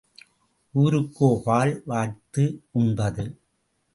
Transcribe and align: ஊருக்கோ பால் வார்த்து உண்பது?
ஊருக்கோ 0.75 1.29
பால் 1.43 1.83
வார்த்து 1.85 2.43
உண்பது? 2.71 3.25